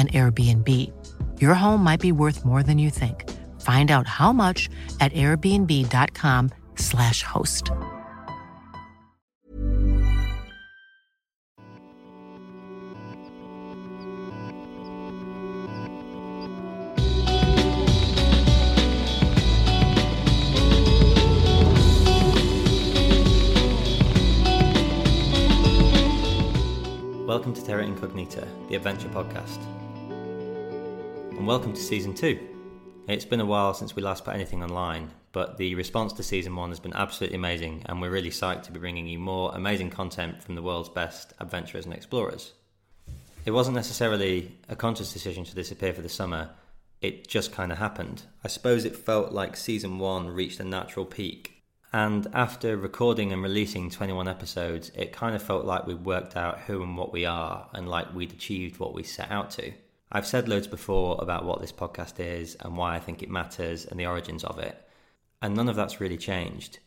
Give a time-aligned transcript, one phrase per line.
[0.00, 0.66] an Airbnb.
[1.40, 3.28] Your home might be worth more than you think.
[3.60, 7.70] Find out how much at airbnb.com/slash host.
[27.26, 29.79] Welcome to Terra Incognita, the adventure podcast.
[31.40, 32.38] And welcome to season two.
[33.08, 36.54] It's been a while since we last put anything online, but the response to season
[36.54, 39.88] one has been absolutely amazing, and we're really psyched to be bringing you more amazing
[39.88, 42.52] content from the world's best adventurers and explorers.
[43.46, 46.50] It wasn't necessarily a conscious decision to disappear for the summer,
[47.00, 48.24] it just kind of happened.
[48.44, 53.42] I suppose it felt like season one reached a natural peak and after recording and
[53.42, 57.24] releasing 21 episodes, it kind of felt like we'd worked out who and what we
[57.24, 59.72] are and like we'd achieved what we set out to.
[60.12, 63.86] I've said loads before about what this podcast is and why I think it matters
[63.86, 64.76] and the origins of it,
[65.40, 66.80] and none of that's really changed.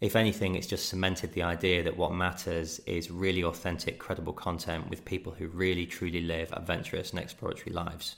[0.00, 4.90] If anything, it's just cemented the idea that what matters is really authentic, credible content
[4.90, 8.16] with people who really truly live adventurous and exploratory lives.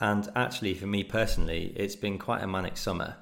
[0.00, 3.16] And actually, for me personally, it's been quite a manic summer.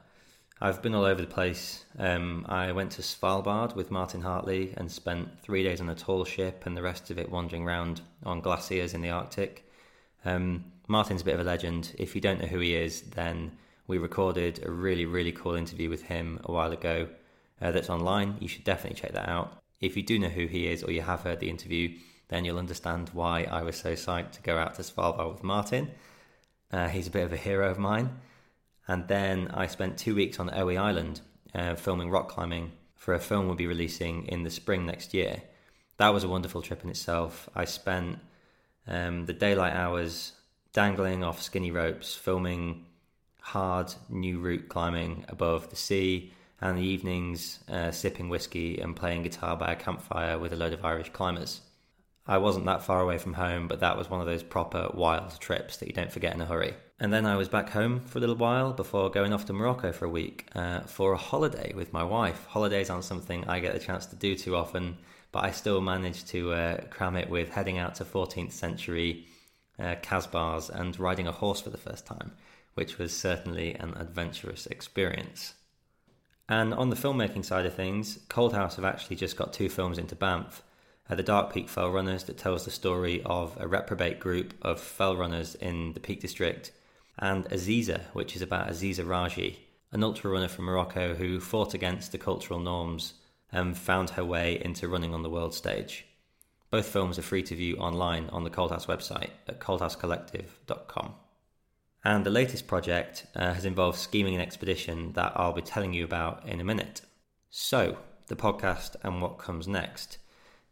[0.61, 1.85] I've been all over the place.
[1.99, 6.25] Um, I went to Svalbard with Martin Hartley and spent three days on a tall
[6.25, 9.69] ship and the rest of it wandering around on glaciers in the Arctic.
[10.25, 11.95] Um, Martin's a bit of a legend.
[11.99, 13.53] If you don't know who he is, then
[13.87, 17.09] we recorded a really, really cool interview with him a while ago
[17.61, 18.37] uh, that's online.
[18.41, 19.63] You should definitely check that out.
[19.81, 21.97] If you do know who he is or you have heard the interview,
[22.29, 25.91] then you'll understand why I was so psyched to go out to Svalbard with Martin.
[26.73, 28.19] Uh, he's a bit of a hero of mine.
[28.89, 31.21] And then I spent two weeks on Owey Island
[31.55, 35.43] uh, filming rock climbing for a film we'll be releasing in the spring next year.
[35.99, 37.49] That was a wonderful trip in itself.
[37.55, 38.19] I spent
[38.87, 40.33] um, the daylight hours
[40.73, 42.85] dangling off skinny ropes, filming
[43.41, 49.23] hard new route climbing above the sea, and the evenings uh, sipping whiskey and playing
[49.23, 51.61] guitar by a campfire with a load of Irish climbers.
[52.27, 55.39] I wasn't that far away from home, but that was one of those proper wild
[55.41, 56.75] trips that you don't forget in a hurry.
[56.99, 59.93] And then I was back home for a little while before going off to Morocco
[59.93, 62.47] for a week uh, for a holiday with my wife.
[62.47, 64.97] Holidays aren't something I get a chance to do too often,
[65.35, 69.27] but I still managed to uh, cram it with heading out to 14th century
[69.81, 69.97] uh,
[70.73, 72.31] and riding a horse for the first time,
[72.75, 75.55] which was certainly an adventurous experience.
[76.49, 79.99] And on the filmmaking side of things, Cold House have actually just got two films
[79.99, 80.63] into Banff
[81.11, 84.81] uh, the Dark Peak Fell Runners, that tells the story of a reprobate group of
[84.81, 86.71] fell runners in the Peak District
[87.19, 89.59] and Aziza, which is about Aziza Raji,
[89.91, 93.15] an ultra runner from Morocco who fought against the cultural norms
[93.55, 96.05] and found her way into running on the world stage.
[96.71, 101.15] Both films are free to view online on the Cold House website at coldhousecollective.com.
[102.05, 106.05] And the latest project uh, has involved scheming an expedition that I'll be telling you
[106.05, 107.03] about in a minute.
[107.49, 110.19] So, the podcast and what comes next.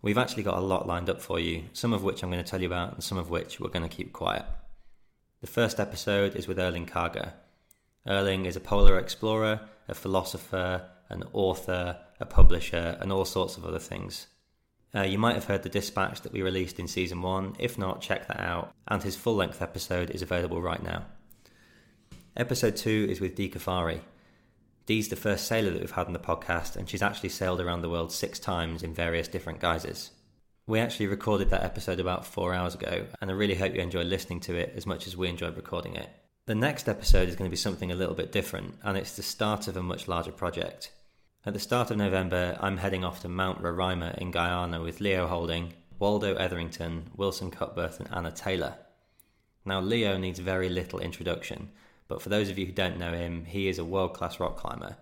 [0.03, 2.51] We've actually got a lot lined up for you, some of which I'm going to
[2.51, 4.45] tell you about, and some of which we're going to keep quiet.
[5.41, 7.33] The first episode is with Erling Kagge.
[8.07, 13.65] Erling is a polar explorer, a philosopher, an author, a publisher, and all sorts of
[13.65, 14.27] other things.
[14.95, 17.57] Uh, you might have heard the dispatch that we released in season one.
[17.59, 18.75] If not, check that out.
[18.89, 21.07] And his full length episode is available right now.
[22.37, 24.01] Episode two is with Dee Caffari.
[24.85, 27.83] Dee's the first sailor that we've had on the podcast, and she's actually sailed around
[27.83, 30.11] the world six times in various different guises.
[30.67, 34.03] We actually recorded that episode about four hours ago, and I really hope you enjoy
[34.03, 36.09] listening to it as much as we enjoyed recording it.
[36.47, 39.23] The next episode is going to be something a little bit different, and it's the
[39.23, 40.91] start of a much larger project.
[41.45, 45.27] At the start of November, I'm heading off to Mount Roraima in Guyana with Leo
[45.27, 48.75] Houlding, Waldo Etherington, Wilson Cutbirth, and Anna Taylor.
[49.65, 51.71] Now, Leo needs very little introduction,
[52.09, 54.57] but for those of you who don't know him, he is a world class rock
[54.57, 54.97] climber.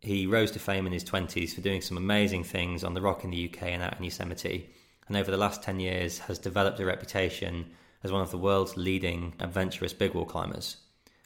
[0.00, 3.24] He rose to fame in his 20s for doing some amazing things on the rock
[3.24, 4.70] in the UK and out in Yosemite
[5.06, 7.70] and over the last 10 years has developed a reputation
[8.02, 10.78] as one of the world's leading adventurous big wall climbers.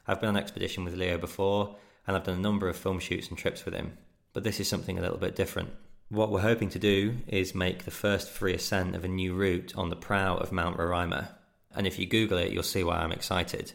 [0.07, 1.75] I've been on expedition with Leo before,
[2.07, 3.97] and I've done a number of film shoots and trips with him,
[4.33, 5.69] but this is something a little bit different.
[6.09, 9.73] What we're hoping to do is make the first free ascent of a new route
[9.75, 11.29] on the prow of Mount Roraima.
[11.75, 13.73] And if you Google it, you'll see why I'm excited.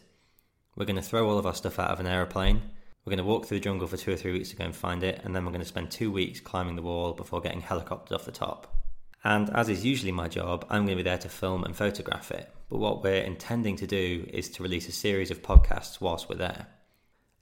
[0.75, 2.61] We're going to throw all of our stuff out of an aeroplane.
[3.05, 4.75] We're going to walk through the jungle for two or three weeks to go and
[4.75, 7.61] find it, and then we're going to spend two weeks climbing the wall before getting
[7.61, 8.83] helicoptered off the top.
[9.23, 12.31] And as is usually my job, I'm going to be there to film and photograph
[12.31, 12.51] it.
[12.69, 16.35] But what we're intending to do is to release a series of podcasts whilst we're
[16.35, 16.67] there.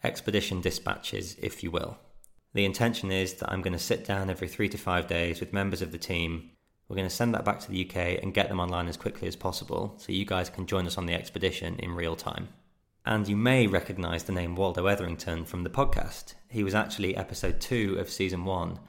[0.04, 1.98] Expedition dispatches, if you will.
[2.54, 5.54] The intention is that I'm going to sit down every three to five days with
[5.54, 6.52] members of the team.
[6.88, 9.28] We're going to send that back to the UK and get them online as quickly
[9.28, 12.50] as possible so you guys can join us on the expedition in real time.
[13.06, 16.36] And you may recognise the name Waldo Etherington from the podcast.
[16.48, 18.80] He was actually episode two of season one.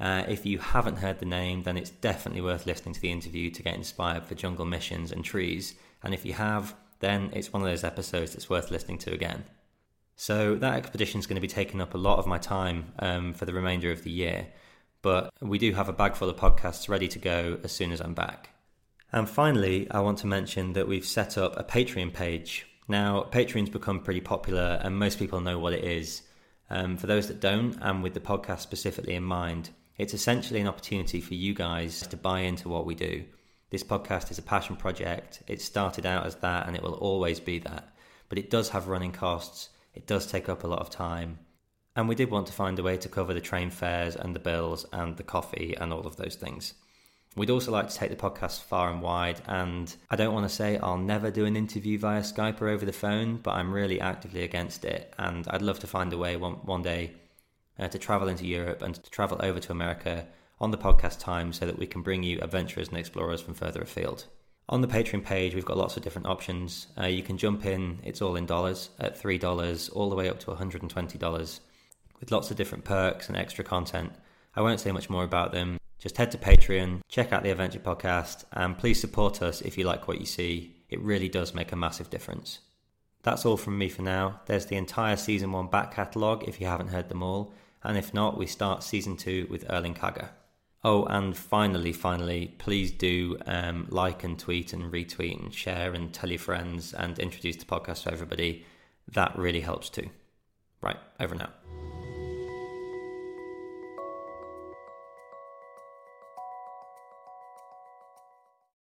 [0.00, 3.50] Uh, if you haven't heard the name, then it's definitely worth listening to the interview
[3.50, 5.74] to get inspired for jungle missions and trees.
[6.02, 9.44] And if you have, then it's one of those episodes that's worth listening to again.
[10.20, 13.32] So that expedition is going to be taking up a lot of my time um,
[13.32, 14.48] for the remainder of the year.
[15.00, 18.02] But we do have a bag full of podcasts ready to go as soon as
[18.02, 18.50] I'm back.
[19.10, 23.70] And finally, I want to mention that we've set up a Patreon page now, Patreon's
[23.70, 26.20] become pretty popular and most people know what it is.
[26.68, 30.66] Um, for those that don't, and with the podcast specifically in mind, it's essentially an
[30.66, 33.24] opportunity for you guys to buy into what we do.
[33.70, 35.42] This podcast is a passion project.
[35.46, 37.94] It started out as that and it will always be that.
[38.28, 41.38] But it does have running costs, it does take up a lot of time.
[41.96, 44.40] And we did want to find a way to cover the train fares and the
[44.40, 46.74] bills and the coffee and all of those things.
[47.36, 50.54] We'd also like to take the podcast far and wide, and I don't want to
[50.54, 54.00] say I'll never do an interview via Skype or over the phone, but I'm really
[54.00, 57.12] actively against it, and I'd love to find a way one, one day
[57.78, 60.26] uh, to travel into Europe and to travel over to America
[60.60, 63.80] on the podcast time so that we can bring you adventurers and explorers from further
[63.80, 64.24] afield.
[64.70, 66.86] On the Patreon page, we've got lots of different options.
[66.98, 70.38] Uh, you can jump in, it's all in dollars, at $3 all the way up
[70.40, 71.60] to $120,
[72.20, 74.12] with lots of different perks and extra content.
[74.54, 77.78] I won't say much more about them just head to Patreon, check out the Adventure
[77.78, 80.74] Podcast, and please support us if you like what you see.
[80.88, 82.60] It really does make a massive difference.
[83.22, 84.40] That's all from me for now.
[84.46, 87.52] There's the entire season one back catalogue if you haven't heard them all,
[87.82, 90.30] and if not, we start season two with Erling Kagge.
[90.82, 96.12] Oh, and finally, finally, please do um, like and tweet and retweet and share and
[96.12, 98.64] tell your friends and introduce the podcast to everybody.
[99.12, 100.08] That really helps too.
[100.80, 101.50] Right, over now.